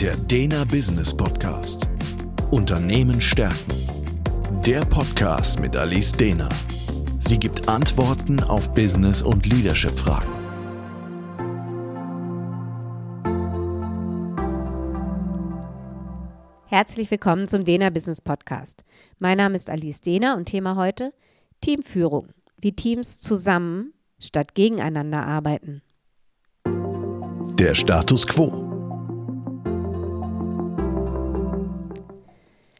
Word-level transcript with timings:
Der 0.00 0.14
Dena 0.14 0.64
Business 0.64 1.16
Podcast. 1.16 1.88
Unternehmen 2.50 3.18
stärken. 3.18 3.72
Der 4.66 4.80
Podcast 4.80 5.58
mit 5.58 5.74
Alice 5.74 6.12
Dena. 6.12 6.50
Sie 7.18 7.38
gibt 7.38 7.66
Antworten 7.66 8.42
auf 8.42 8.74
Business- 8.74 9.22
und 9.22 9.46
Leadership-Fragen. 9.46 10.28
Herzlich 16.66 17.10
willkommen 17.10 17.48
zum 17.48 17.64
Dena 17.64 17.88
Business 17.88 18.20
Podcast. 18.20 18.84
Mein 19.18 19.38
Name 19.38 19.56
ist 19.56 19.70
Alice 19.70 20.02
Dena 20.02 20.34
und 20.34 20.44
Thema 20.44 20.76
heute 20.76 21.14
Teamführung. 21.62 22.28
Wie 22.58 22.72
Teams 22.72 23.18
zusammen 23.18 23.94
statt 24.18 24.54
gegeneinander 24.54 25.26
arbeiten. 25.26 25.80
Der 26.66 27.74
Status 27.74 28.26
quo. 28.26 28.65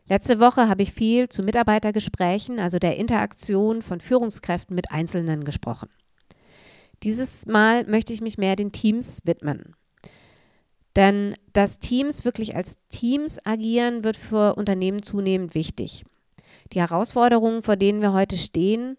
Letzte 0.08 0.38
Woche 0.38 0.68
habe 0.68 0.82
ich 0.82 0.92
viel 0.92 1.28
zu 1.28 1.42
Mitarbeitergesprächen, 1.42 2.60
also 2.60 2.78
der 2.78 2.96
Interaktion 2.96 3.82
von 3.82 4.00
Führungskräften 4.00 4.74
mit 4.74 4.92
Einzelnen 4.92 5.44
gesprochen. 5.44 5.88
Dieses 7.02 7.46
Mal 7.46 7.84
möchte 7.86 8.12
ich 8.12 8.20
mich 8.20 8.38
mehr 8.38 8.54
den 8.54 8.72
Teams 8.72 9.20
widmen. 9.24 9.74
Denn 10.94 11.34
dass 11.52 11.78
Teams 11.78 12.24
wirklich 12.24 12.56
als 12.56 12.78
Teams 12.88 13.38
agieren, 13.44 14.04
wird 14.04 14.16
für 14.16 14.54
Unternehmen 14.54 15.02
zunehmend 15.02 15.54
wichtig. 15.54 16.04
Die 16.72 16.80
Herausforderungen, 16.80 17.62
vor 17.62 17.76
denen 17.76 18.00
wir 18.00 18.12
heute 18.12 18.38
stehen, 18.38 18.96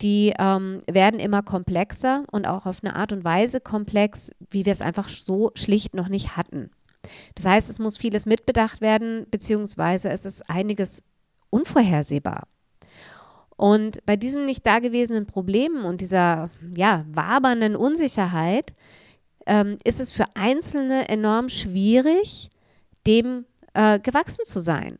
die 0.00 0.32
ähm, 0.38 0.82
werden 0.90 1.20
immer 1.20 1.42
komplexer 1.42 2.24
und 2.30 2.46
auch 2.46 2.66
auf 2.66 2.82
eine 2.82 2.96
Art 2.96 3.12
und 3.12 3.24
Weise 3.24 3.60
komplex, 3.60 4.30
wie 4.50 4.64
wir 4.64 4.72
es 4.72 4.82
einfach 4.82 5.08
so 5.08 5.50
schlicht 5.54 5.94
noch 5.94 6.08
nicht 6.08 6.36
hatten. 6.36 6.70
Das 7.34 7.46
heißt, 7.46 7.70
es 7.70 7.78
muss 7.78 7.96
vieles 7.96 8.26
mitbedacht 8.26 8.80
werden, 8.80 9.26
beziehungsweise 9.30 10.10
es 10.10 10.24
ist 10.24 10.48
einiges 10.48 11.02
unvorhersehbar. 11.50 12.48
Und 13.56 14.04
bei 14.06 14.16
diesen 14.16 14.44
nicht 14.44 14.64
dagewesenen 14.64 15.26
Problemen 15.26 15.84
und 15.84 16.00
dieser 16.00 16.50
ja, 16.76 17.04
wabernden 17.10 17.74
Unsicherheit 17.74 18.72
ähm, 19.46 19.78
ist 19.82 19.98
es 19.98 20.12
für 20.12 20.26
Einzelne 20.34 21.08
enorm 21.08 21.48
schwierig, 21.48 22.50
dem 23.06 23.46
äh, 23.74 23.98
gewachsen 23.98 24.44
zu 24.44 24.60
sein. 24.60 24.98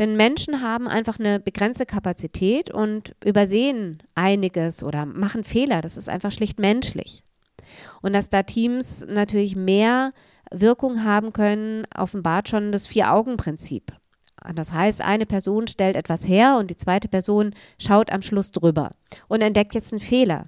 Denn 0.00 0.16
Menschen 0.16 0.62
haben 0.62 0.88
einfach 0.88 1.20
eine 1.20 1.38
begrenzte 1.38 1.86
Kapazität 1.86 2.70
und 2.70 3.14
übersehen 3.24 4.02
einiges 4.14 4.82
oder 4.82 5.04
machen 5.06 5.44
Fehler. 5.44 5.82
Das 5.82 5.96
ist 5.96 6.08
einfach 6.08 6.32
schlicht 6.32 6.58
menschlich. 6.58 7.22
Und 8.00 8.14
dass 8.14 8.28
da 8.30 8.42
Teams 8.42 9.04
natürlich 9.06 9.56
mehr 9.56 10.12
Wirkung 10.52 11.04
haben 11.04 11.32
können, 11.32 11.86
offenbart 11.96 12.48
schon 12.48 12.72
das 12.72 12.86
Vier-Augen-Prinzip. 12.86 13.92
Das 14.54 14.72
heißt, 14.72 15.02
eine 15.02 15.26
Person 15.26 15.66
stellt 15.66 15.96
etwas 15.96 16.26
her 16.26 16.56
und 16.58 16.70
die 16.70 16.76
zweite 16.76 17.08
Person 17.08 17.54
schaut 17.78 18.10
am 18.10 18.22
Schluss 18.22 18.52
drüber 18.52 18.92
und 19.28 19.42
entdeckt 19.42 19.74
jetzt 19.74 19.92
einen 19.92 20.00
Fehler. 20.00 20.46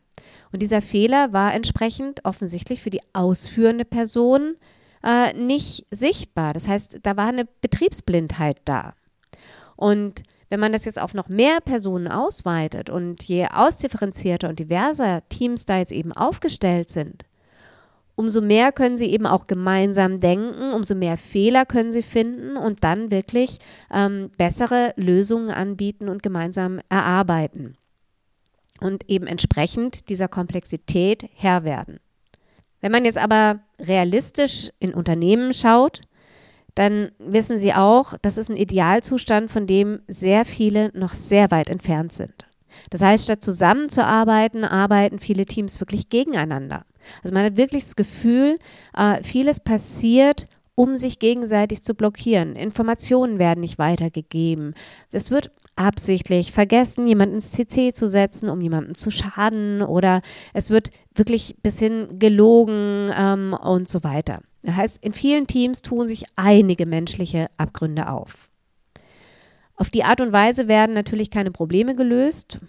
Und 0.50 0.62
dieser 0.62 0.81
Fehler 0.81 1.33
war 1.33 1.55
entsprechend 1.55 2.25
offensichtlich 2.25 2.81
für 2.83 2.91
die 2.91 3.03
ausführende 3.12 3.84
Person 3.84 4.56
äh, 5.03 5.33
nicht 5.34 5.86
sichtbar. 5.91 6.53
Das 6.53 6.69
heißt, 6.69 7.00
da 7.03 7.16
war 7.16 7.28
eine 7.28 7.47
Betriebsblindheit 7.61 8.59
da. 8.64 8.94
Und 9.77 10.22
wenn 10.48 10.61
man 10.61 10.72
das 10.72 10.84
jetzt 10.84 11.00
auf 11.00 11.14
noch 11.14 11.28
mehr 11.28 11.61
Personen 11.61 12.09
ausweitet 12.09 12.91
und 12.91 13.22
je 13.25 13.47
ausdifferenzierter 13.47 14.48
und 14.48 14.59
diverser 14.59 15.27
Teams 15.28 15.64
da 15.64 15.78
jetzt 15.78 15.92
eben 15.92 16.12
aufgestellt 16.12 16.91
sind, 16.91 17.25
umso 18.14 18.41
mehr 18.41 18.72
können 18.72 18.96
sie 18.96 19.06
eben 19.06 19.27
auch 19.27 19.46
gemeinsam 19.46 20.20
denken, 20.20 20.72
umso 20.72 20.94
mehr 20.94 21.16
Fehler 21.16 21.64
können 21.66 21.92
sie 21.92 22.02
finden 22.02 22.56
und 22.56 22.84
dann 22.84 23.10
wirklich 23.10 23.58
ähm, 23.92 24.30
bessere 24.36 24.92
Lösungen 24.96 25.50
anbieten 25.50 26.08
und 26.08 26.22
gemeinsam 26.22 26.80
erarbeiten. 26.88 27.76
Und 28.81 29.09
eben 29.09 29.26
entsprechend 29.26 30.09
dieser 30.09 30.28
Komplexität 30.28 31.28
Herr 31.34 31.64
werden. 31.64 32.00
Wenn 32.81 32.92
man 32.92 33.04
jetzt 33.04 33.19
aber 33.19 33.60
realistisch 33.78 34.70
in 34.81 34.92
Unternehmen 34.92 35.54
schaut, 35.54 36.03
dann 36.75 37.12
wissen 37.19 37.58
Sie 37.58 37.75
auch, 37.75 38.14
das 38.22 38.38
ist 38.38 38.50
ein 38.50 38.56
Idealzustand, 38.56 39.50
von 39.50 39.66
dem 39.66 40.00
sehr 40.08 40.44
viele 40.44 40.91
noch 40.94 41.12
sehr 41.12 41.50
weit 41.50 41.69
entfernt 41.69 42.12
sind. 42.12 42.47
Das 42.91 43.03
heißt, 43.03 43.25
statt 43.25 43.44
zusammenzuarbeiten, 43.44 44.64
arbeiten 44.64 45.19
viele 45.19 45.47
Teams 45.47 45.81
wirklich 45.81 46.08
gegeneinander. 46.08 46.84
Also 47.22 47.34
man 47.34 47.44
hat 47.44 47.56
wirklich 47.56 47.84
das 47.84 47.96
Gefühl, 47.96 48.58
äh, 48.96 49.22
vieles 49.22 49.60
passiert, 49.60 50.46
um 50.74 50.96
sich 50.96 51.18
gegenseitig 51.18 51.82
zu 51.82 51.94
blockieren. 51.94 52.56
Informationen 52.56 53.38
werden 53.38 53.60
nicht 53.60 53.78
weitergegeben. 53.78 54.74
Es 55.10 55.30
wird 55.30 55.50
absichtlich 55.76 56.52
vergessen, 56.52 57.06
jemanden 57.06 57.36
ins 57.36 57.52
CC 57.52 57.92
zu 57.92 58.08
setzen, 58.08 58.48
um 58.48 58.60
jemanden 58.60 58.94
zu 58.94 59.10
schaden 59.10 59.82
oder 59.82 60.22
es 60.54 60.70
wird 60.70 60.90
wirklich 61.14 61.56
bis 61.62 61.78
hin 61.78 62.18
gelogen 62.18 63.10
ähm, 63.16 63.54
und 63.54 63.88
so 63.88 64.02
weiter. 64.02 64.40
Das 64.62 64.76
heißt, 64.76 65.04
in 65.04 65.12
vielen 65.12 65.46
Teams 65.46 65.82
tun 65.82 66.08
sich 66.08 66.24
einige 66.36 66.86
menschliche 66.86 67.48
Abgründe 67.56 68.08
auf. 68.08 68.48
Auf 69.74 69.90
die 69.90 70.04
Art 70.04 70.20
und 70.20 70.32
Weise 70.32 70.69
werden 70.69 70.94
natürlich 70.94 71.30
keine 71.30 71.50
Probleme 71.50 71.94
gelöst. 71.94 72.60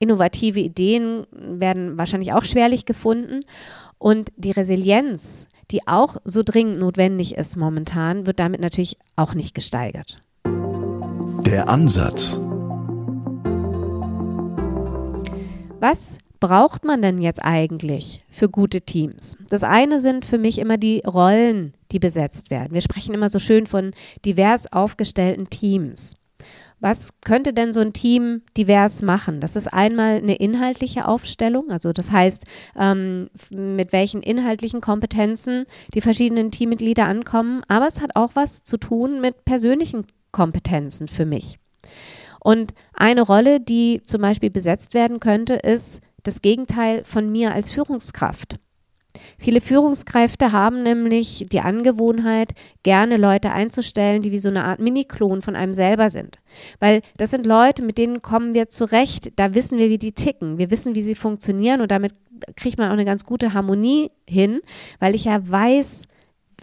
Innovative 0.00 0.58
Ideen 0.58 1.26
werden 1.30 1.98
wahrscheinlich 1.98 2.32
auch 2.32 2.44
schwerlich 2.44 2.86
gefunden. 2.86 3.40
Und 3.98 4.32
die 4.38 4.50
Resilienz, 4.50 5.46
die 5.70 5.86
auch 5.86 6.16
so 6.24 6.42
dringend 6.42 6.78
notwendig 6.78 7.36
ist 7.36 7.56
momentan, 7.56 8.26
wird 8.26 8.40
damit 8.40 8.62
natürlich 8.62 8.96
auch 9.14 9.34
nicht 9.34 9.54
gesteigert. 9.54 10.22
Der 11.44 11.68
Ansatz. 11.68 12.40
Was 15.80 16.16
braucht 16.40 16.86
man 16.86 17.02
denn 17.02 17.20
jetzt 17.20 17.44
eigentlich 17.44 18.24
für 18.30 18.48
gute 18.48 18.80
Teams? 18.80 19.36
Das 19.50 19.62
eine 19.62 20.00
sind 20.00 20.24
für 20.24 20.38
mich 20.38 20.58
immer 20.58 20.78
die 20.78 21.02
Rollen, 21.06 21.74
die 21.92 21.98
besetzt 21.98 22.50
werden. 22.50 22.72
Wir 22.72 22.80
sprechen 22.80 23.12
immer 23.14 23.28
so 23.28 23.38
schön 23.38 23.66
von 23.66 23.92
divers 24.24 24.72
aufgestellten 24.72 25.50
Teams. 25.50 26.14
Was 26.80 27.10
könnte 27.20 27.52
denn 27.52 27.74
so 27.74 27.80
ein 27.80 27.92
Team 27.92 28.42
divers 28.56 29.02
machen? 29.02 29.40
Das 29.40 29.54
ist 29.54 29.68
einmal 29.68 30.16
eine 30.16 30.36
inhaltliche 30.36 31.06
Aufstellung, 31.06 31.70
also 31.70 31.92
das 31.92 32.10
heißt, 32.10 32.44
ähm, 32.76 33.28
mit 33.50 33.92
welchen 33.92 34.22
inhaltlichen 34.22 34.80
Kompetenzen 34.80 35.66
die 35.94 36.00
verschiedenen 36.00 36.50
Teammitglieder 36.50 37.04
ankommen, 37.04 37.62
aber 37.68 37.86
es 37.86 38.00
hat 38.00 38.16
auch 38.16 38.30
was 38.34 38.64
zu 38.64 38.78
tun 38.78 39.20
mit 39.20 39.44
persönlichen 39.44 40.06
Kompetenzen 40.32 41.08
für 41.08 41.26
mich. 41.26 41.58
Und 42.42 42.72
eine 42.94 43.20
Rolle, 43.20 43.60
die 43.60 44.02
zum 44.06 44.22
Beispiel 44.22 44.50
besetzt 44.50 44.94
werden 44.94 45.20
könnte, 45.20 45.54
ist 45.54 46.02
das 46.22 46.40
Gegenteil 46.40 47.04
von 47.04 47.30
mir 47.30 47.52
als 47.52 47.70
Führungskraft. 47.70 48.58
Viele 49.38 49.60
Führungskräfte 49.60 50.52
haben 50.52 50.82
nämlich 50.82 51.46
die 51.50 51.60
Angewohnheit, 51.60 52.50
gerne 52.82 53.16
Leute 53.16 53.50
einzustellen, 53.50 54.22
die 54.22 54.32
wie 54.32 54.38
so 54.38 54.48
eine 54.48 54.64
Art 54.64 54.80
Mini-Klon 54.80 55.42
von 55.42 55.56
einem 55.56 55.74
selber 55.74 56.10
sind. 56.10 56.38
Weil 56.78 57.02
das 57.16 57.30
sind 57.30 57.46
Leute, 57.46 57.82
mit 57.82 57.98
denen 57.98 58.22
kommen 58.22 58.54
wir 58.54 58.68
zurecht, 58.68 59.32
da 59.36 59.54
wissen 59.54 59.78
wir, 59.78 59.90
wie 59.90 59.98
die 59.98 60.12
ticken, 60.12 60.58
wir 60.58 60.70
wissen, 60.70 60.94
wie 60.94 61.02
sie 61.02 61.14
funktionieren 61.14 61.80
und 61.80 61.90
damit 61.90 62.14
kriegt 62.56 62.78
man 62.78 62.88
auch 62.88 62.94
eine 62.94 63.04
ganz 63.04 63.24
gute 63.24 63.52
Harmonie 63.52 64.10
hin, 64.26 64.60
weil 64.98 65.14
ich 65.14 65.24
ja 65.24 65.40
weiß, 65.48 66.06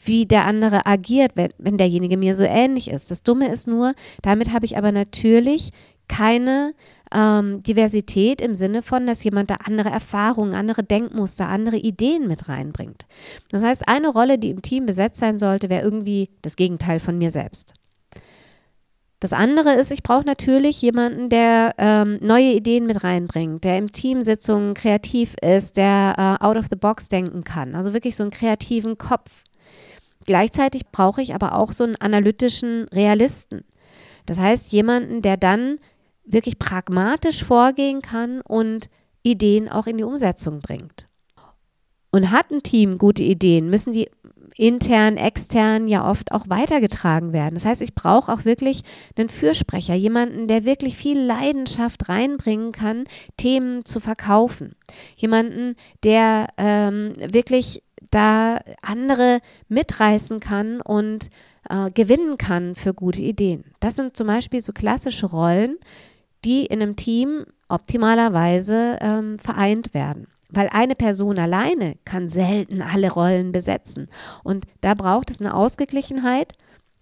wie 0.04 0.26
der 0.26 0.46
andere 0.46 0.86
agiert, 0.86 1.32
wenn, 1.36 1.52
wenn 1.58 1.78
derjenige 1.78 2.18
mir 2.18 2.36
so 2.36 2.44
ähnlich 2.44 2.90
ist. 2.90 3.12
Das 3.12 3.24
Dumme 3.24 3.50
ist 3.50 3.68
nur, 3.68 3.94
damit 4.22 4.54
habe 4.54 4.66
ich 4.66 4.78
aber 4.78 4.92
natürlich 4.92 5.72
keine 6.08 6.74
ähm, 7.14 7.64
Diversität 7.64 8.42
im 8.42 8.56
Sinne 8.56 8.84
von, 8.84 9.06
dass 9.06 9.24
jemand 9.24 9.50
da 9.50 9.56
andere 9.64 9.90
Erfahrungen, 9.90 10.54
andere 10.54 10.84
Denkmuster, 10.84 11.48
andere 11.48 11.78
Ideen 11.78 12.28
mit 12.28 12.50
reinbringt. 12.50 13.06
Das 13.50 13.64
heißt, 13.64 13.88
eine 13.88 14.10
Rolle, 14.10 14.38
die 14.38 14.50
im 14.50 14.62
Team 14.62 14.86
besetzt 14.86 15.20
sein 15.20 15.40
sollte, 15.40 15.70
wäre 15.70 15.84
irgendwie 15.84 16.30
das 16.42 16.56
Gegenteil 16.56 17.00
von 17.00 17.18
mir 17.18 17.32
selbst. 17.32 17.74
Das 19.20 19.34
andere 19.34 19.74
ist, 19.74 19.92
ich 19.92 20.04
brauche 20.04 20.26
natürlich 20.26 20.80
jemanden, 20.82 21.30
der 21.30 21.74
ähm, 21.80 22.20
neue 22.22 22.54
Ideen 22.54 22.86
mit 22.86 23.04
reinbringt, 23.04 23.64
der 23.64 23.80
im 23.80 23.92
Teamsitzungen 23.92 24.76
kreativ 24.76 25.36
ist, 25.42 25.76
der 25.78 26.38
äh, 26.40 26.46
out 26.46 26.56
of 26.56 26.68
the 26.70 26.76
box 26.76 27.10
denken 27.10 27.44
kann, 27.44 27.74
also 27.74 27.94
wirklich 27.94 28.16
so 28.16 28.24
einen 28.24 28.32
kreativen 28.32 29.00
Kopf. 29.00 29.44
Gleichzeitig 30.28 30.92
brauche 30.92 31.22
ich 31.22 31.34
aber 31.34 31.56
auch 31.56 31.72
so 31.72 31.84
einen 31.84 31.96
analytischen 31.96 32.84
Realisten. 32.90 33.64
Das 34.28 34.38
heißt, 34.38 34.72
jemanden, 34.72 35.24
der 35.24 35.38
dann 35.38 35.80
wirklich 36.28 36.60
pragmatisch 36.60 37.44
vorgehen 37.44 38.02
kann 38.02 38.42
und 38.42 38.90
Ideen 39.24 39.70
auch 39.70 39.88
in 39.88 39.98
die 39.98 40.04
Umsetzung 40.04 40.60
bringt. 40.60 41.08
Und 42.12 42.32
hat 42.32 42.52
ein 42.52 42.64
Team 42.64 42.98
gute 42.98 43.24
Ideen, 43.24 43.70
müssen 43.70 43.94
die 43.94 44.10
intern, 44.58 45.18
extern 45.18 45.88
ja 45.88 46.10
oft 46.10 46.32
auch 46.32 46.50
weitergetragen 46.50 47.32
werden. 47.32 47.56
Das 47.56 47.66
heißt, 47.66 47.82
ich 47.82 47.94
brauche 47.94 48.32
auch 48.32 48.44
wirklich 48.44 48.82
einen 49.16 49.30
Fürsprecher, 49.30 49.94
jemanden, 49.94 50.48
der 50.48 50.66
wirklich 50.66 50.98
viel 50.98 51.20
Leidenschaft 51.20 52.10
reinbringen 52.10 52.72
kann, 52.72 53.06
Themen 53.38 53.86
zu 53.86 54.00
verkaufen. 54.00 54.76
Jemanden, 55.16 55.76
der 56.04 56.48
ähm, 56.58 57.14
wirklich 57.18 57.84
da 58.10 58.60
andere 58.82 59.42
mitreißen 59.68 60.40
kann 60.40 60.82
und 60.82 61.30
äh, 61.70 61.92
gewinnen 61.92 62.38
kann 62.38 62.76
für 62.76 62.94
gute 62.94 63.22
Ideen. 63.22 63.64
Das 63.80 63.96
sind 63.96 64.18
zum 64.18 64.28
Beispiel 64.28 64.62
so 64.62 64.72
klassische 64.72 65.28
Rollen, 65.28 65.78
die 66.48 66.66
in 66.66 66.82
einem 66.82 66.96
Team 66.96 67.46
optimalerweise 67.68 68.98
ähm, 69.02 69.38
vereint 69.38 69.94
werden. 69.94 70.28
Weil 70.50 70.70
eine 70.72 70.96
Person 70.96 71.38
alleine 71.38 71.98
kann 72.06 72.30
selten 72.30 72.82
alle 72.82 73.12
Rollen 73.12 73.52
besetzen. 73.52 74.08
Und 74.46 74.64
da 74.80 74.94
braucht 74.94 75.30
es 75.30 75.42
eine 75.42 75.54
Ausgeglichenheit 75.54 76.54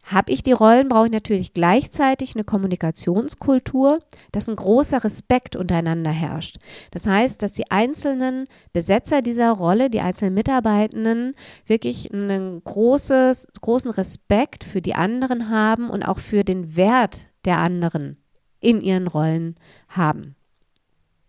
habe 0.06 0.31
ich 0.31 0.44
die 0.44 0.51
Rollen, 0.51 0.88
brauche 0.88 1.07
ich 1.07 1.12
natürlich 1.12 1.53
gleichzeitig 1.53 2.36
eine 2.36 2.44
Kommunikationskultur, 2.44 4.00
dass 4.31 4.47
ein 4.47 4.56
großer 4.56 5.03
Respekt 5.03 5.56
untereinander 5.56 6.12
herrscht. 6.12 6.57
Das 6.92 7.07
heißt, 7.07 7.42
dass 7.42 7.53
die 7.53 7.71
einzelnen 7.71 8.45
Besetzer 8.71 9.24
dieser 9.24 9.51
Rolle, 9.51 9.89
die 9.89 10.01
einzelnen 10.01 10.36
Mitarbeitenden 10.36 11.33
wirklich 11.65 12.13
einen 12.13 12.63
großes, 12.63 13.47
großen 13.62 13.89
Respekt 13.89 14.63
für 14.63 14.81
die 14.81 14.94
anderen 14.94 15.50
haben 15.50 15.89
und 15.89 16.03
auch 16.03 16.19
für 16.19 16.44
den 16.44 16.75
Wert 16.75 17.27
der 17.45 17.57
anderen 17.57 18.18
in 18.66 18.82
ihren 18.82 19.08
Rollen 19.08 19.56
haben. 19.90 20.36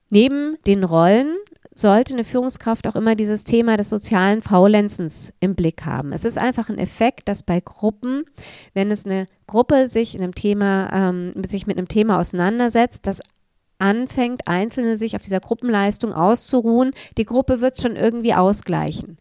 Neben 0.09 0.57
den 0.67 0.85
Rollen 0.85 1.37
sollte 1.75 2.15
eine 2.15 2.25
Führungskraft 2.25 2.87
auch 2.89 2.97
immer 2.97 3.15
dieses 3.15 3.45
Thema 3.45 3.77
des 3.77 3.91
sozialen 3.91 4.41
Faulenzens 4.41 5.33
im 5.41 5.55
Blick 5.55 5.85
haben. 5.85 6.13
Es 6.13 6.25
ist 6.25 6.39
einfach 6.39 6.71
ein 6.71 6.79
Effekt, 6.79 7.29
dass 7.29 7.43
bei 7.43 7.61
Gruppen, 7.61 8.25
wenn 8.73 8.91
es 8.91 9.05
eine 9.05 9.27
Gruppe 9.47 9.89
sich 9.89 10.15
in 10.15 10.23
einem 10.23 10.35
Thema, 10.35 10.91
ähm, 10.93 11.33
sich 11.47 11.67
mit 11.67 11.77
einem 11.77 11.89
Thema 11.89 12.19
auseinandersetzt, 12.19 13.07
dass 13.07 13.21
anfängt, 13.79 14.49
Einzelne 14.49 14.97
sich 14.97 15.17
auf 15.17 15.23
dieser 15.23 15.41
Gruppenleistung 15.41 16.15
auszuruhen, 16.15 16.93
die 17.19 17.27
Gruppe 17.27 17.61
wird 17.61 17.79
schon 17.79 17.95
irgendwie 17.95 18.33
ausgleichen. 18.33 19.19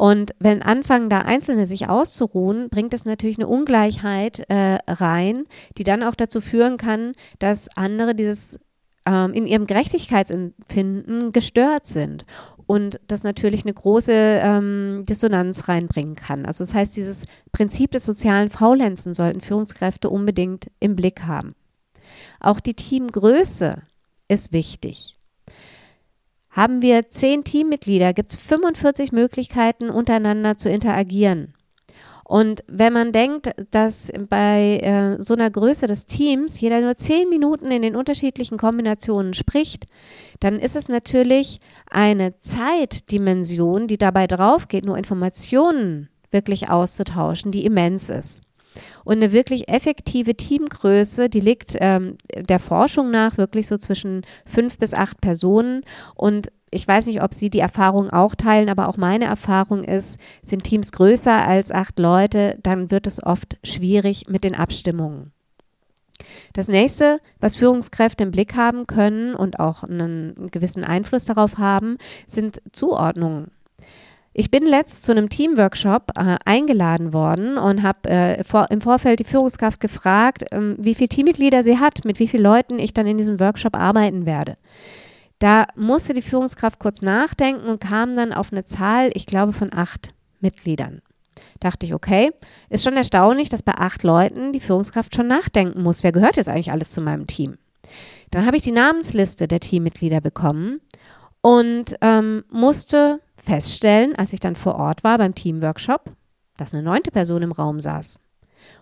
Und 0.00 0.30
wenn 0.38 0.62
anfangen, 0.62 1.10
da 1.10 1.18
Einzelne 1.18 1.66
sich 1.66 1.90
auszuruhen, 1.90 2.70
bringt 2.70 2.94
es 2.94 3.04
natürlich 3.04 3.36
eine 3.36 3.48
Ungleichheit 3.48 4.46
äh, 4.48 4.78
rein, 4.88 5.44
die 5.76 5.84
dann 5.84 6.02
auch 6.02 6.14
dazu 6.14 6.40
führen 6.40 6.78
kann, 6.78 7.12
dass 7.38 7.76
andere 7.76 8.14
dieses 8.14 8.58
ähm, 9.04 9.34
in 9.34 9.46
ihrem 9.46 9.66
Gerechtigkeitsempfinden 9.66 11.32
gestört 11.32 11.86
sind 11.86 12.24
und 12.66 12.98
das 13.08 13.24
natürlich 13.24 13.64
eine 13.64 13.74
große 13.74 14.40
ähm, 14.42 15.04
Dissonanz 15.06 15.68
reinbringen 15.68 16.16
kann. 16.16 16.46
Also 16.46 16.64
das 16.64 16.72
heißt, 16.72 16.96
dieses 16.96 17.26
Prinzip 17.52 17.90
des 17.90 18.06
sozialen 18.06 18.48
Faulenzen 18.48 19.12
sollten 19.12 19.42
Führungskräfte 19.42 20.08
unbedingt 20.08 20.70
im 20.80 20.96
Blick 20.96 21.24
haben. 21.26 21.54
Auch 22.40 22.60
die 22.60 22.72
Teamgröße 22.72 23.82
ist 24.28 24.54
wichtig. 24.54 25.19
Haben 26.50 26.82
wir 26.82 27.10
zehn 27.10 27.44
Teammitglieder, 27.44 28.12
gibt 28.12 28.30
es 28.30 28.36
45 28.36 29.12
Möglichkeiten, 29.12 29.88
untereinander 29.88 30.56
zu 30.56 30.68
interagieren. 30.68 31.54
Und 32.30 32.62
wenn 32.68 32.92
man 32.92 33.10
denkt, 33.10 33.50
dass 33.72 34.12
bei 34.28 34.78
äh, 34.78 35.20
so 35.20 35.34
einer 35.34 35.50
Größe 35.50 35.88
des 35.88 36.06
Teams 36.06 36.60
jeder 36.60 36.80
nur 36.80 36.96
zehn 36.96 37.28
Minuten 37.28 37.72
in 37.72 37.82
den 37.82 37.96
unterschiedlichen 37.96 38.56
Kombinationen 38.56 39.34
spricht, 39.34 39.86
dann 40.38 40.60
ist 40.60 40.76
es 40.76 40.88
natürlich 40.88 41.58
eine 41.90 42.38
Zeitdimension, 42.40 43.88
die 43.88 43.98
dabei 43.98 44.28
drauf 44.28 44.68
geht, 44.68 44.84
nur 44.84 44.96
Informationen 44.96 46.08
wirklich 46.30 46.68
auszutauschen, 46.68 47.50
die 47.50 47.64
immens 47.64 48.10
ist. 48.10 48.42
Und 49.04 49.16
eine 49.16 49.32
wirklich 49.32 49.68
effektive 49.68 50.34
Teamgröße, 50.34 51.28
die 51.28 51.40
liegt 51.40 51.76
ähm, 51.80 52.16
der 52.34 52.58
Forschung 52.58 53.10
nach 53.10 53.38
wirklich 53.38 53.66
so 53.66 53.76
zwischen 53.78 54.22
fünf 54.46 54.78
bis 54.78 54.94
acht 54.94 55.20
Personen. 55.20 55.82
Und 56.14 56.52
ich 56.70 56.86
weiß 56.86 57.06
nicht, 57.06 57.22
ob 57.22 57.34
Sie 57.34 57.50
die 57.50 57.58
Erfahrung 57.58 58.10
auch 58.10 58.34
teilen, 58.34 58.68
aber 58.68 58.88
auch 58.88 58.96
meine 58.96 59.24
Erfahrung 59.24 59.84
ist, 59.84 60.18
sind 60.42 60.64
Teams 60.64 60.92
größer 60.92 61.44
als 61.44 61.72
acht 61.72 61.98
Leute, 61.98 62.58
dann 62.62 62.90
wird 62.90 63.06
es 63.06 63.22
oft 63.22 63.58
schwierig 63.64 64.28
mit 64.28 64.44
den 64.44 64.54
Abstimmungen. 64.54 65.32
Das 66.52 66.68
nächste, 66.68 67.20
was 67.40 67.56
Führungskräfte 67.56 68.24
im 68.24 68.30
Blick 68.30 68.54
haben 68.54 68.86
können 68.86 69.34
und 69.34 69.58
auch 69.58 69.82
einen 69.82 70.50
gewissen 70.50 70.84
Einfluss 70.84 71.24
darauf 71.24 71.58
haben, 71.58 71.96
sind 72.26 72.60
Zuordnungen. 72.72 73.50
Ich 74.32 74.50
bin 74.50 74.64
letzt 74.64 75.02
zu 75.02 75.10
einem 75.10 75.28
Teamworkshop 75.28 76.12
äh, 76.14 76.36
eingeladen 76.44 77.12
worden 77.12 77.58
und 77.58 77.82
habe 77.82 78.08
äh, 78.08 78.44
vor, 78.44 78.70
im 78.70 78.80
Vorfeld 78.80 79.18
die 79.18 79.24
Führungskraft 79.24 79.80
gefragt, 79.80 80.44
ähm, 80.52 80.76
wie 80.78 80.94
viele 80.94 81.08
Teammitglieder 81.08 81.64
sie 81.64 81.78
hat, 81.78 82.04
mit 82.04 82.20
wie 82.20 82.28
vielen 82.28 82.44
Leuten 82.44 82.78
ich 82.78 82.94
dann 82.94 83.08
in 83.08 83.18
diesem 83.18 83.40
Workshop 83.40 83.76
arbeiten 83.76 84.26
werde. 84.26 84.56
Da 85.40 85.66
musste 85.74 86.14
die 86.14 86.22
Führungskraft 86.22 86.78
kurz 86.78 87.02
nachdenken 87.02 87.66
und 87.66 87.80
kam 87.80 88.14
dann 88.14 88.32
auf 88.32 88.52
eine 88.52 88.64
Zahl, 88.64 89.10
ich 89.14 89.26
glaube, 89.26 89.52
von 89.52 89.70
acht 89.74 90.12
Mitgliedern. 90.40 91.02
Dachte 91.58 91.86
ich, 91.86 91.94
okay, 91.94 92.30
ist 92.68 92.84
schon 92.84 92.96
erstaunlich, 92.96 93.48
dass 93.48 93.62
bei 93.62 93.74
acht 93.74 94.04
Leuten 94.04 94.52
die 94.52 94.60
Führungskraft 94.60 95.14
schon 95.14 95.26
nachdenken 95.26 95.82
muss, 95.82 96.04
wer 96.04 96.12
gehört 96.12 96.36
jetzt 96.36 96.48
eigentlich 96.48 96.70
alles 96.70 96.92
zu 96.92 97.00
meinem 97.00 97.26
Team. 97.26 97.58
Dann 98.30 98.46
habe 98.46 98.56
ich 98.56 98.62
die 98.62 98.70
Namensliste 98.70 99.48
der 99.48 99.60
Teammitglieder 99.60 100.20
bekommen 100.20 100.80
und 101.40 101.96
ähm, 102.00 102.44
musste 102.50 103.20
feststellen, 103.50 104.14
als 104.14 104.32
ich 104.32 104.38
dann 104.38 104.54
vor 104.54 104.76
Ort 104.76 105.02
war 105.02 105.18
beim 105.18 105.34
Teamworkshop, 105.34 106.12
dass 106.56 106.72
eine 106.72 106.84
neunte 106.84 107.10
Person 107.10 107.42
im 107.42 107.50
Raum 107.50 107.80
saß 107.80 108.16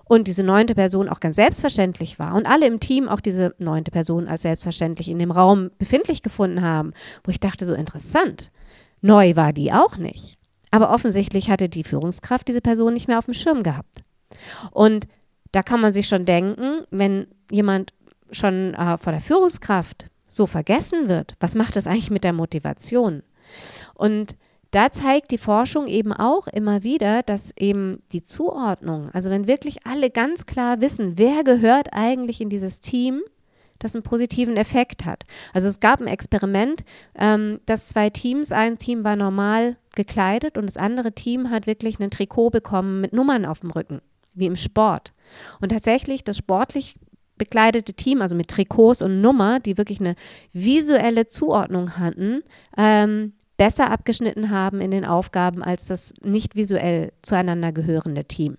und 0.04 0.28
diese 0.28 0.42
neunte 0.42 0.74
Person 0.74 1.08
auch 1.08 1.20
ganz 1.20 1.36
selbstverständlich 1.36 2.18
war 2.18 2.34
und 2.34 2.44
alle 2.44 2.66
im 2.66 2.78
Team 2.78 3.08
auch 3.08 3.20
diese 3.20 3.54
neunte 3.58 3.90
Person 3.90 4.28
als 4.28 4.42
selbstverständlich 4.42 5.08
in 5.08 5.18
dem 5.18 5.30
Raum 5.30 5.70
befindlich 5.78 6.22
gefunden 6.22 6.60
haben, 6.60 6.92
wo 7.24 7.30
ich 7.30 7.40
dachte, 7.40 7.64
so 7.64 7.72
interessant. 7.72 8.50
Neu 9.00 9.36
war 9.36 9.54
die 9.54 9.72
auch 9.72 9.96
nicht. 9.96 10.36
Aber 10.70 10.90
offensichtlich 10.90 11.48
hatte 11.48 11.70
die 11.70 11.84
Führungskraft 11.84 12.46
diese 12.46 12.60
Person 12.60 12.92
nicht 12.92 13.08
mehr 13.08 13.18
auf 13.18 13.24
dem 13.24 13.34
Schirm 13.34 13.62
gehabt. 13.62 14.02
Und 14.70 15.08
da 15.52 15.62
kann 15.62 15.80
man 15.80 15.94
sich 15.94 16.08
schon 16.08 16.26
denken, 16.26 16.84
wenn 16.90 17.26
jemand 17.50 17.94
schon 18.32 18.74
äh, 18.74 18.98
vor 18.98 19.12
der 19.12 19.22
Führungskraft 19.22 20.10
so 20.26 20.46
vergessen 20.46 21.08
wird, 21.08 21.36
was 21.40 21.54
macht 21.54 21.74
das 21.74 21.86
eigentlich 21.86 22.10
mit 22.10 22.22
der 22.22 22.34
Motivation? 22.34 23.22
Und 23.94 24.36
da 24.70 24.90
zeigt 24.90 25.30
die 25.30 25.38
Forschung 25.38 25.86
eben 25.86 26.12
auch 26.12 26.46
immer 26.46 26.82
wieder, 26.82 27.22
dass 27.22 27.56
eben 27.56 28.02
die 28.12 28.24
Zuordnung, 28.24 29.08
also 29.10 29.30
wenn 29.30 29.46
wirklich 29.46 29.86
alle 29.86 30.10
ganz 30.10 30.46
klar 30.46 30.80
wissen, 30.80 31.16
wer 31.16 31.42
gehört 31.44 31.88
eigentlich 31.92 32.40
in 32.40 32.50
dieses 32.50 32.80
Team, 32.80 33.22
das 33.78 33.94
einen 33.94 34.02
positiven 34.02 34.56
Effekt 34.56 35.04
hat. 35.04 35.24
Also 35.52 35.68
es 35.68 35.80
gab 35.80 36.00
ein 36.00 36.08
Experiment, 36.08 36.84
ähm, 37.14 37.60
dass 37.64 37.88
zwei 37.88 38.10
Teams, 38.10 38.52
ein 38.52 38.78
Team 38.78 39.04
war 39.04 39.16
normal 39.16 39.76
gekleidet 39.94 40.58
und 40.58 40.66
das 40.66 40.76
andere 40.76 41.12
Team 41.12 41.50
hat 41.50 41.66
wirklich 41.66 41.98
ein 42.00 42.10
Trikot 42.10 42.50
bekommen 42.50 43.00
mit 43.00 43.12
Nummern 43.12 43.46
auf 43.46 43.60
dem 43.60 43.70
Rücken, 43.70 44.00
wie 44.34 44.46
im 44.46 44.56
Sport. 44.56 45.12
Und 45.60 45.70
tatsächlich 45.70 46.24
das 46.24 46.36
sportlich 46.36 46.96
bekleidete 47.36 47.94
Team, 47.94 48.20
also 48.20 48.34
mit 48.34 48.48
Trikots 48.48 49.00
und 49.00 49.20
Nummer, 49.20 49.60
die 49.60 49.78
wirklich 49.78 50.00
eine 50.00 50.16
visuelle 50.52 51.28
Zuordnung 51.28 51.96
hatten, 51.96 52.42
ähm, 52.76 53.32
besser 53.58 53.90
abgeschnitten 53.90 54.50
haben 54.50 54.80
in 54.80 54.90
den 54.90 55.04
Aufgaben 55.04 55.62
als 55.62 55.86
das 55.86 56.14
nicht 56.22 56.56
visuell 56.56 57.12
zueinander 57.20 57.72
gehörende 57.72 58.24
Team. 58.24 58.56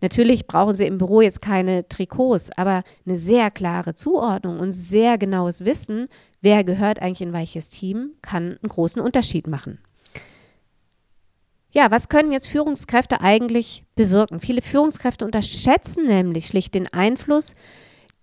Natürlich 0.00 0.46
brauchen 0.46 0.76
Sie 0.76 0.86
im 0.86 0.98
Büro 0.98 1.20
jetzt 1.22 1.40
keine 1.40 1.88
Trikots, 1.88 2.50
aber 2.58 2.82
eine 3.06 3.16
sehr 3.16 3.50
klare 3.50 3.94
Zuordnung 3.94 4.58
und 4.60 4.72
sehr 4.72 5.16
genaues 5.16 5.64
Wissen, 5.64 6.08
wer 6.42 6.64
gehört 6.64 7.00
eigentlich 7.00 7.22
in 7.22 7.32
welches 7.32 7.70
Team, 7.70 8.10
kann 8.20 8.58
einen 8.60 8.68
großen 8.68 9.00
Unterschied 9.00 9.46
machen. 9.46 9.78
Ja, 11.70 11.90
was 11.90 12.08
können 12.08 12.30
jetzt 12.30 12.48
Führungskräfte 12.48 13.20
eigentlich 13.20 13.84
bewirken? 13.96 14.40
Viele 14.40 14.62
Führungskräfte 14.62 15.24
unterschätzen 15.24 16.06
nämlich 16.06 16.46
schlicht 16.46 16.74
den 16.74 16.92
Einfluss, 16.92 17.54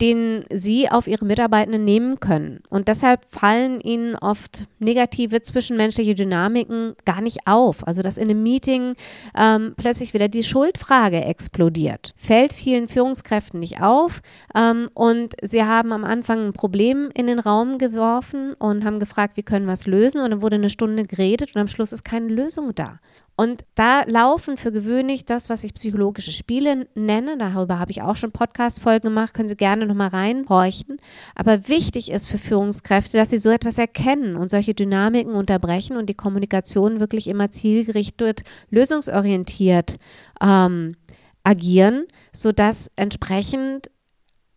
den 0.02 0.46
sie 0.52 0.90
auf 0.90 1.08
ihre 1.08 1.26
Mitarbeitenden 1.26 1.84
nehmen 1.84 2.20
können. 2.20 2.62
Und 2.70 2.88
deshalb 2.88 3.24
fallen 3.30 3.80
ihnen 3.82 4.16
oft 4.16 4.68
negative 4.80 5.44
zwischenmenschliche 5.44 6.16
Dynamiken 6.16 6.96
gar 7.06 7.22
nicht 7.22 7.46
auf. 7.46 7.88
Also 7.88 8.02
dass 8.02 8.18
in 8.18 8.30
einem 8.30 8.42
Meeting 8.42 8.96
ähm, 9.38 9.76
plötzlich 9.78 10.16
wieder 10.16 10.28
die 10.28 10.42
Schuldfrage 10.42 11.24
explodiert. 11.24 12.14
Fällt 12.18 12.52
vielen 12.52 12.88
Führungskräften 12.88 13.60
nicht 13.60 13.82
auf. 13.82 14.22
Ähm, 14.56 14.90
und 14.96 15.36
sie 15.44 15.64
haben 15.64 15.94
am 15.94 16.04
Anfang 16.04 16.48
ein 16.48 16.54
Problem 16.54 17.10
in 17.14 17.28
den 17.28 17.40
Raum 17.40 17.78
geworfen 17.78 18.54
und 18.54 18.84
haben 18.84 19.00
gefragt, 19.00 19.38
wie 19.38 19.44
können 19.44 19.68
wir 19.68 19.74
es 19.74 19.86
lösen? 19.86 20.22
Und 20.22 20.32
dann 20.32 20.42
wurde 20.42 20.56
eine 20.56 20.70
Stunde 20.70 21.04
geredet 21.04 21.56
und 21.56 21.62
am 21.62 21.68
Schluss 21.68 21.92
ist 21.92 22.04
keine 22.04 22.28
Lösung 22.28 22.74
da. 22.74 23.00
Und 23.42 23.64
da 23.74 24.04
laufen 24.06 24.56
für 24.56 24.72
gewöhnlich 24.72 25.26
das, 25.26 25.50
was 25.50 25.64
ich 25.64 25.74
psychologische 25.74 26.32
Spiele 26.32 26.88
nenne. 26.94 27.40
Darüber 27.40 27.80
habe 27.80 27.90
ich 27.90 28.04
auch 28.04 28.16
schon 28.16 28.32
Podcast-Folgen 28.32 29.08
gemacht. 29.08 29.34
Können 29.34 29.50
Sie 29.50 29.56
gerne 29.56 29.88
nochmal 29.88 30.10
reinhorchen. 30.10 30.98
Aber 31.34 31.68
wichtig 31.68 32.12
ist 32.12 32.28
für 32.28 32.38
Führungskräfte, 32.38 33.18
dass 33.18 33.32
sie 33.32 33.40
so 33.40 33.50
etwas 33.50 33.80
erkennen 33.80 34.36
und 34.36 34.52
solche 34.52 34.76
Dynamiken 34.76 35.34
unterbrechen 35.34 35.98
und 35.98 36.06
die 36.08 36.14
Kommunikation 36.14 37.00
wirklich 37.00 37.26
immer 37.28 37.50
zielgerichtet, 37.50 38.44
lösungsorientiert 38.70 39.98
ähm, 40.40 40.96
agieren, 41.44 42.06
sodass 42.32 42.92
entsprechend 42.96 43.90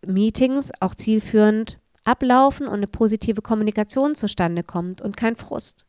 Meetings 0.05 0.71
auch 0.79 0.93
zielführend 0.93 1.79
ablaufen 2.03 2.67
und 2.67 2.75
eine 2.75 2.87
positive 2.87 3.41
Kommunikation 3.41 4.13
zustande 4.13 4.61
kommt 4.61 5.01
und 5.01 5.17
kein 5.17 5.37
Frust 5.37 5.87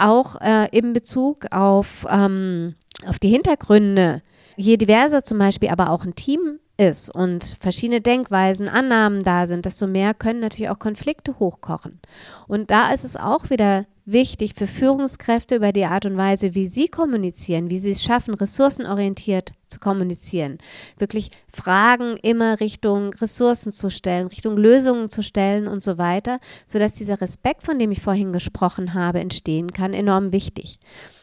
auch 0.00 0.40
äh, 0.40 0.68
in 0.76 0.92
Bezug 0.92 1.46
auf, 1.50 2.06
ähm, 2.10 2.74
auf 3.06 3.18
die 3.18 3.28
Hintergründe 3.28 4.22
Je 4.56 4.76
diverser 4.76 5.24
zum 5.24 5.38
Beispiel 5.38 5.68
aber 5.68 5.90
auch 5.90 6.04
ein 6.04 6.14
Team 6.14 6.58
ist 6.76 7.14
und 7.14 7.56
verschiedene 7.60 8.00
Denkweisen, 8.00 8.68
Annahmen 8.68 9.20
da 9.20 9.46
sind, 9.46 9.66
desto 9.66 9.86
mehr 9.86 10.14
können 10.14 10.40
natürlich 10.40 10.70
auch 10.70 10.78
Konflikte 10.78 11.38
hochkochen. 11.38 12.00
Und 12.48 12.70
da 12.70 12.90
ist 12.92 13.04
es 13.04 13.16
auch 13.16 13.50
wieder 13.50 13.86
wichtig 14.06 14.54
für 14.54 14.66
Führungskräfte 14.66 15.56
über 15.56 15.72
die 15.72 15.84
Art 15.84 16.06
und 16.06 16.16
Weise, 16.16 16.54
wie 16.54 16.66
sie 16.66 16.88
kommunizieren, 16.88 17.70
wie 17.70 17.78
sie 17.78 17.90
es 17.90 18.02
schaffen, 18.02 18.34
ressourcenorientiert 18.34 19.52
zu 19.68 19.78
kommunizieren. 19.78 20.58
Wirklich 20.98 21.30
Fragen 21.52 22.16
immer 22.16 22.60
Richtung 22.60 23.12
Ressourcen 23.14 23.72
zu 23.72 23.90
stellen, 23.90 24.28
Richtung 24.28 24.56
Lösungen 24.56 25.10
zu 25.10 25.22
stellen 25.22 25.68
und 25.68 25.84
so 25.84 25.98
weiter, 25.98 26.40
sodass 26.66 26.92
dieser 26.92 27.20
Respekt, 27.20 27.62
von 27.62 27.78
dem 27.78 27.92
ich 27.92 28.00
vorhin 28.00 28.32
gesprochen 28.32 28.94
habe, 28.94 29.20
entstehen 29.20 29.72
kann, 29.72 29.92
enorm 29.92 30.32
wichtig. 30.32 30.80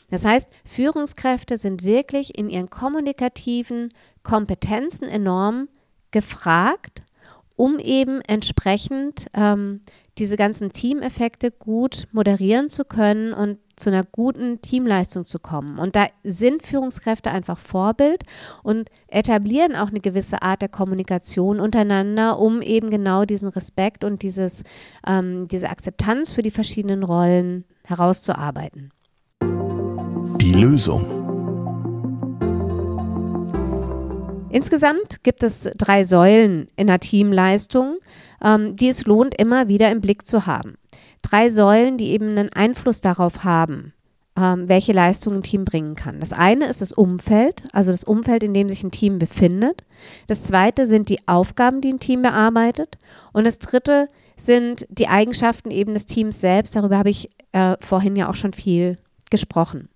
Das 0.09 0.25
heißt, 0.25 0.49
Führungskräfte 0.65 1.57
sind 1.57 1.83
wirklich 1.83 2.37
in 2.37 2.49
ihren 2.49 2.69
kommunikativen 2.69 3.93
Kompetenzen 4.23 5.07
enorm 5.07 5.67
gefragt, 6.11 7.03
um 7.55 7.79
eben 7.79 8.21
entsprechend 8.21 9.27
ähm, 9.33 9.81
diese 10.17 10.37
ganzen 10.37 10.71
Teameffekte 10.71 11.51
gut 11.51 12.07
moderieren 12.11 12.69
zu 12.69 12.85
können 12.85 13.33
und 13.33 13.59
zu 13.75 13.91
einer 13.91 14.03
guten 14.03 14.61
Teamleistung 14.61 15.25
zu 15.25 15.37
kommen. 15.37 15.77
Und 15.77 15.95
da 15.95 16.07
sind 16.23 16.63
Führungskräfte 16.63 17.29
einfach 17.29 17.59
Vorbild 17.59 18.23
und 18.63 18.89
etablieren 19.07 19.75
auch 19.75 19.89
eine 19.89 19.99
gewisse 19.99 20.41
Art 20.41 20.61
der 20.61 20.69
Kommunikation 20.69 21.59
untereinander, 21.59 22.39
um 22.39 22.61
eben 22.61 22.89
genau 22.89 23.25
diesen 23.25 23.49
Respekt 23.49 24.03
und 24.03 24.23
dieses, 24.23 24.63
ähm, 25.05 25.47
diese 25.47 25.69
Akzeptanz 25.69 26.31
für 26.31 26.41
die 26.41 26.51
verschiedenen 26.51 27.03
Rollen 27.03 27.65
herauszuarbeiten. 27.83 28.91
Die 30.35 30.51
Lösung. 30.51 31.05
Insgesamt 34.49 35.23
gibt 35.23 35.43
es 35.43 35.63
drei 35.77 36.03
Säulen 36.03 36.67
in 36.75 36.87
der 36.87 36.99
Teamleistung, 36.99 37.97
ähm, 38.43 38.75
die 38.75 38.89
es 38.89 39.05
lohnt, 39.05 39.33
immer 39.39 39.69
wieder 39.69 39.89
im 39.91 40.01
Blick 40.01 40.27
zu 40.27 40.45
haben. 40.45 40.75
Drei 41.21 41.49
Säulen, 41.49 41.97
die 41.97 42.09
eben 42.09 42.29
einen 42.29 42.51
Einfluss 42.51 42.99
darauf 42.99 43.43
haben, 43.45 43.93
ähm, 44.35 44.67
welche 44.67 44.93
Leistung 44.93 45.35
ein 45.35 45.43
Team 45.43 45.65
bringen 45.65 45.95
kann. 45.95 46.19
Das 46.19 46.33
eine 46.33 46.67
ist 46.67 46.81
das 46.81 46.91
Umfeld, 46.91 47.63
also 47.71 47.91
das 47.91 48.03
Umfeld, 48.03 48.43
in 48.43 48.53
dem 48.53 48.69
sich 48.69 48.83
ein 48.83 48.91
Team 48.91 49.19
befindet. 49.19 49.83
Das 50.27 50.43
zweite 50.43 50.85
sind 50.85 51.09
die 51.09 51.27
Aufgaben, 51.27 51.81
die 51.81 51.93
ein 51.93 51.99
Team 51.99 52.21
bearbeitet. 52.21 52.97
Und 53.33 53.45
das 53.45 53.59
dritte 53.59 54.09
sind 54.35 54.85
die 54.89 55.07
Eigenschaften 55.07 55.71
eben 55.71 55.93
des 55.93 56.05
Teams 56.05 56.39
selbst. 56.39 56.75
Darüber 56.75 56.97
habe 56.97 57.09
ich 57.09 57.29
äh, 57.51 57.75
vorhin 57.79 58.15
ja 58.15 58.29
auch 58.29 58.35
schon 58.35 58.53
viel 58.53 58.97
gesprochen. 59.29 59.89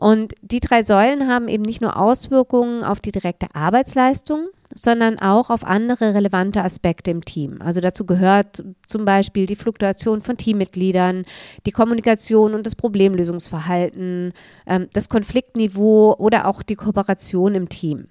Und 0.00 0.32
die 0.40 0.60
drei 0.60 0.82
Säulen 0.82 1.28
haben 1.28 1.46
eben 1.46 1.62
nicht 1.62 1.82
nur 1.82 2.00
Auswirkungen 2.00 2.84
auf 2.84 3.00
die 3.00 3.12
direkte 3.12 3.54
Arbeitsleistung, 3.54 4.48
sondern 4.74 5.18
auch 5.18 5.50
auf 5.50 5.62
andere 5.62 6.14
relevante 6.14 6.64
Aspekte 6.64 7.10
im 7.10 7.22
Team. 7.22 7.60
Also 7.60 7.82
dazu 7.82 8.06
gehört 8.06 8.64
zum 8.86 9.04
Beispiel 9.04 9.44
die 9.44 9.56
Fluktuation 9.56 10.22
von 10.22 10.38
Teammitgliedern, 10.38 11.24
die 11.66 11.70
Kommunikation 11.70 12.54
und 12.54 12.64
das 12.64 12.76
Problemlösungsverhalten, 12.76 14.32
ähm, 14.66 14.88
das 14.94 15.10
Konfliktniveau 15.10 16.16
oder 16.16 16.46
auch 16.46 16.62
die 16.62 16.76
Kooperation 16.76 17.54
im 17.54 17.68
Team. 17.68 18.06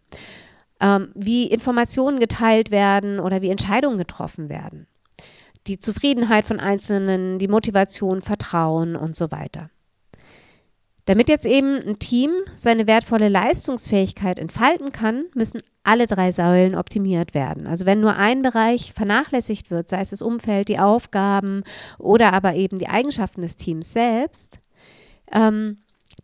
Ähm, 0.79 1.09
wie 1.15 1.47
Informationen 1.47 2.19
geteilt 2.19 2.69
werden 2.69 3.19
oder 3.19 3.41
wie 3.41 3.49
Entscheidungen 3.49 3.97
getroffen 3.97 4.47
werden. 4.47 4.85
Die 5.65 5.79
Zufriedenheit 5.79 6.45
von 6.45 6.59
Einzelnen, 6.59 7.39
die 7.39 7.47
Motivation, 7.47 8.21
Vertrauen 8.21 8.95
und 8.95 9.15
so 9.15 9.31
weiter. 9.31 9.71
Damit 11.05 11.29
jetzt 11.29 11.45
eben 11.45 11.79
ein 11.79 11.99
Team 11.99 12.31
seine 12.55 12.85
wertvolle 12.85 13.29
Leistungsfähigkeit 13.29 14.37
entfalten 14.37 14.91
kann, 14.91 15.25
müssen 15.33 15.61
alle 15.83 16.05
drei 16.05 16.31
Säulen 16.31 16.75
optimiert 16.75 17.33
werden. 17.33 17.65
Also 17.65 17.85
wenn 17.85 17.99
nur 17.99 18.15
ein 18.15 18.41
Bereich 18.41 18.93
vernachlässigt 18.93 19.71
wird, 19.71 19.89
sei 19.89 20.01
es 20.01 20.11
das 20.11 20.21
Umfeld, 20.21 20.67
die 20.67 20.77
Aufgaben 20.79 21.63
oder 21.97 22.33
aber 22.33 22.53
eben 22.53 22.77
die 22.77 22.89
Eigenschaften 22.89 23.41
des 23.41 23.57
Teams 23.57 23.91
selbst, 23.91 24.59
ähm, 25.31 25.77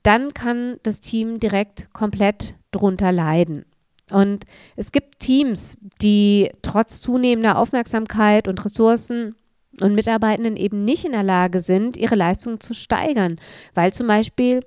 dann 0.04 0.34
kann 0.34 0.78
das 0.84 1.00
Team 1.00 1.40
direkt 1.40 1.92
komplett 1.94 2.56
drunter 2.72 3.12
leiden. 3.12 3.66
Und 4.12 4.46
es 4.76 4.92
gibt 4.92 5.20
Teams, 5.20 5.78
die 6.02 6.52
trotz 6.62 7.02
zunehmender 7.02 7.58
Aufmerksamkeit 7.58 8.48
und 8.48 8.64
Ressourcen 8.64 9.36
und 9.82 9.96
Mitarbeitenden 9.96 10.58
eben 10.58 10.84
nicht 10.84 11.06
in 11.06 11.12
der 11.12 11.24
Lage 11.24 11.60
sind, 11.62 11.98
ihre 11.98 12.16
Leistung 12.16 12.60
zu 12.60 12.74
steigern, 12.74 13.38
weil 13.74 13.94
zum 13.94 14.08
Beispiel 14.08 14.62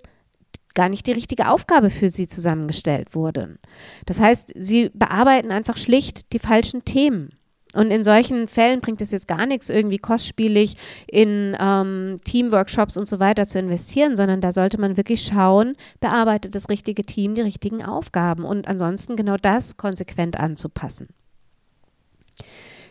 gar 0.74 0.88
nicht 0.88 1.06
die 1.06 1.12
richtige 1.12 1.48
Aufgabe 1.48 1.90
für 1.90 2.08
sie 2.08 2.28
zusammengestellt 2.28 3.14
wurde. 3.14 3.58
Das 4.06 4.20
heißt, 4.20 4.52
sie 4.56 4.90
bearbeiten 4.94 5.50
einfach 5.50 5.76
schlicht 5.76 6.32
die 6.32 6.38
falschen 6.38 6.84
Themen. 6.84 7.30
Und 7.74 7.90
in 7.90 8.02
solchen 8.02 8.48
Fällen 8.48 8.80
bringt 8.80 9.00
es 9.00 9.10
jetzt 9.10 9.28
gar 9.28 9.44
nichts, 9.44 9.68
irgendwie 9.68 9.98
kostspielig 9.98 10.76
in 11.06 11.56
ähm, 11.60 12.16
Teamworkshops 12.24 12.96
und 12.96 13.06
so 13.06 13.18
weiter 13.20 13.46
zu 13.46 13.58
investieren, 13.58 14.16
sondern 14.16 14.40
da 14.40 14.52
sollte 14.52 14.80
man 14.80 14.96
wirklich 14.96 15.22
schauen, 15.22 15.74
bearbeitet 16.00 16.54
das 16.54 16.70
richtige 16.70 17.04
Team 17.04 17.34
die 17.34 17.42
richtigen 17.42 17.84
Aufgaben 17.84 18.44
und 18.44 18.68
ansonsten 18.68 19.16
genau 19.16 19.36
das 19.36 19.76
konsequent 19.76 20.38
anzupassen. 20.38 21.08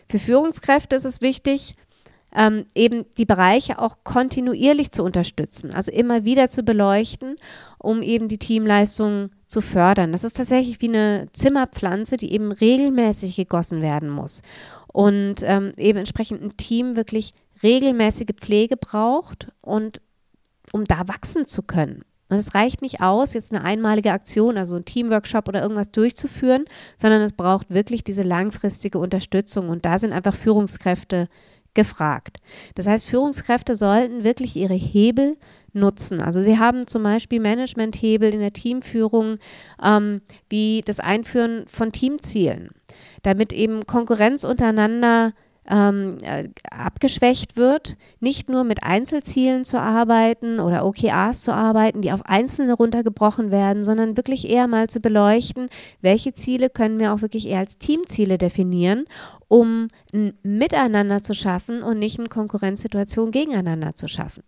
Für 0.08 0.18
Führungskräfte 0.18 0.94
ist 0.94 1.04
es 1.04 1.20
wichtig, 1.20 1.74
ähm, 2.34 2.66
eben 2.74 3.06
die 3.16 3.24
Bereiche 3.24 3.78
auch 3.78 3.98
kontinuierlich 4.04 4.92
zu 4.92 5.02
unterstützen, 5.02 5.74
also 5.74 5.90
immer 5.92 6.24
wieder 6.24 6.48
zu 6.48 6.62
beleuchten, 6.62 7.36
um 7.78 8.02
eben 8.02 8.28
die 8.28 8.38
Teamleistung 8.38 9.30
zu 9.46 9.60
fördern. 9.60 10.12
Das 10.12 10.24
ist 10.24 10.36
tatsächlich 10.36 10.80
wie 10.80 10.88
eine 10.88 11.28
Zimmerpflanze, 11.32 12.16
die 12.16 12.32
eben 12.32 12.52
regelmäßig 12.52 13.36
gegossen 13.36 13.82
werden 13.82 14.10
muss 14.10 14.42
und 14.88 15.36
ähm, 15.42 15.72
eben 15.78 15.98
entsprechend 15.98 16.42
ein 16.42 16.56
Team 16.56 16.96
wirklich 16.96 17.32
regelmäßige 17.62 18.34
Pflege 18.36 18.76
braucht 18.76 19.48
und 19.60 20.00
um 20.72 20.84
da 20.84 21.08
wachsen 21.08 21.46
zu 21.46 21.62
können. 21.62 22.04
Und 22.30 22.36
es 22.36 22.54
reicht 22.54 22.82
nicht 22.82 23.00
aus, 23.00 23.32
jetzt 23.32 23.54
eine 23.54 23.64
einmalige 23.64 24.12
Aktion, 24.12 24.58
also 24.58 24.76
ein 24.76 24.84
Teamworkshop 24.84 25.48
oder 25.48 25.62
irgendwas 25.62 25.90
durchzuführen, 25.90 26.66
sondern 26.96 27.22
es 27.22 27.32
braucht 27.32 27.70
wirklich 27.70 28.04
diese 28.04 28.22
langfristige 28.22 28.98
Unterstützung. 28.98 29.70
Und 29.70 29.86
da 29.86 29.98
sind 29.98 30.12
einfach 30.12 30.34
Führungskräfte 30.34 31.28
gefragt. 31.78 32.40
Das 32.74 32.88
heißt, 32.88 33.06
Führungskräfte 33.06 33.76
sollten 33.76 34.24
wirklich 34.24 34.56
ihre 34.56 34.74
Hebel 34.74 35.36
nutzen. 35.72 36.20
Also 36.20 36.42
sie 36.42 36.58
haben 36.58 36.88
zum 36.88 37.04
Beispiel 37.04 37.38
Managementhebel 37.38 38.34
in 38.34 38.40
der 38.40 38.52
Teamführung, 38.52 39.36
ähm, 39.80 40.20
wie 40.48 40.82
das 40.84 40.98
Einführen 40.98 41.68
von 41.68 41.92
Teamzielen, 41.92 42.70
damit 43.22 43.52
eben 43.52 43.86
Konkurrenz 43.86 44.42
untereinander 44.42 45.34
ähm, 45.68 46.18
äh, 46.22 46.48
abgeschwächt 46.70 47.56
wird, 47.56 47.96
nicht 48.20 48.48
nur 48.48 48.64
mit 48.64 48.82
Einzelzielen 48.82 49.64
zu 49.64 49.78
arbeiten 49.78 50.60
oder 50.60 50.84
OKRs 50.86 51.42
zu 51.42 51.52
arbeiten, 51.52 52.00
die 52.00 52.12
auf 52.12 52.24
Einzelne 52.24 52.72
runtergebrochen 52.72 53.50
werden, 53.50 53.84
sondern 53.84 54.16
wirklich 54.16 54.48
eher 54.48 54.66
mal 54.66 54.88
zu 54.88 55.00
beleuchten, 55.00 55.68
welche 56.00 56.32
Ziele 56.32 56.70
können 56.70 56.98
wir 56.98 57.12
auch 57.12 57.20
wirklich 57.20 57.48
eher 57.48 57.60
als 57.60 57.78
Teamziele 57.78 58.38
definieren, 58.38 59.04
um 59.48 59.88
ein 60.12 60.34
Miteinander 60.42 61.22
zu 61.22 61.34
schaffen 61.34 61.82
und 61.82 61.98
nicht 61.98 62.18
eine 62.18 62.28
Konkurrenzsituation 62.28 63.30
gegeneinander 63.30 63.94
zu 63.94 64.08
schaffen. 64.08 64.42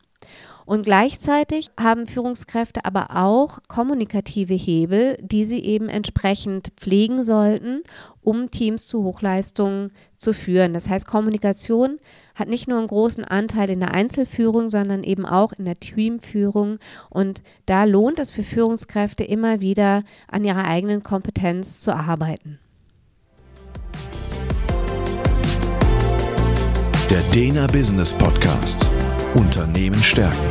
Und 0.70 0.84
gleichzeitig 0.84 1.66
haben 1.76 2.06
Führungskräfte 2.06 2.84
aber 2.84 3.08
auch 3.16 3.58
kommunikative 3.66 4.54
Hebel, 4.54 5.18
die 5.20 5.44
sie 5.44 5.64
eben 5.64 5.88
entsprechend 5.88 6.68
pflegen 6.76 7.24
sollten, 7.24 7.82
um 8.22 8.52
Teams 8.52 8.86
zu 8.86 9.02
Hochleistungen 9.02 9.90
zu 10.16 10.32
führen. 10.32 10.72
Das 10.72 10.88
heißt, 10.88 11.08
Kommunikation 11.08 11.96
hat 12.36 12.46
nicht 12.46 12.68
nur 12.68 12.78
einen 12.78 12.86
großen 12.86 13.24
Anteil 13.24 13.68
in 13.68 13.80
der 13.80 13.94
Einzelführung, 13.94 14.68
sondern 14.68 15.02
eben 15.02 15.26
auch 15.26 15.52
in 15.52 15.64
der 15.64 15.74
Teamführung. 15.74 16.78
Und 17.08 17.42
da 17.66 17.82
lohnt 17.82 18.20
es 18.20 18.30
für 18.30 18.44
Führungskräfte 18.44 19.24
immer 19.24 19.58
wieder 19.58 20.04
an 20.28 20.44
ihrer 20.44 20.66
eigenen 20.66 21.02
Kompetenz 21.02 21.80
zu 21.80 21.92
arbeiten. 21.92 22.60
Der 27.10 27.22
Dena 27.34 27.66
Business 27.66 28.14
Podcast. 28.14 28.88
Unternehmen 29.34 30.02
stärken 30.02 30.48